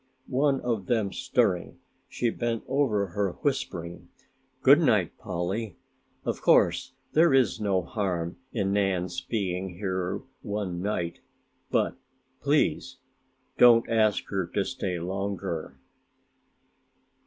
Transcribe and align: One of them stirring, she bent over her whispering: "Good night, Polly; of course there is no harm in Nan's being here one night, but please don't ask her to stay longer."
One 0.25 0.61
of 0.61 0.87
them 0.87 1.13
stirring, 1.13 1.77
she 2.09 2.31
bent 2.31 2.63
over 2.67 3.09
her 3.09 3.33
whispering: 3.43 4.09
"Good 4.63 4.79
night, 4.79 5.15
Polly; 5.19 5.77
of 6.25 6.41
course 6.41 6.93
there 7.11 7.35
is 7.35 7.59
no 7.61 7.83
harm 7.83 8.37
in 8.51 8.73
Nan's 8.73 9.21
being 9.21 9.75
here 9.75 10.23
one 10.41 10.81
night, 10.81 11.19
but 11.69 11.97
please 12.41 12.97
don't 13.59 13.87
ask 13.89 14.25
her 14.29 14.47
to 14.47 14.65
stay 14.65 14.97
longer." 14.97 15.77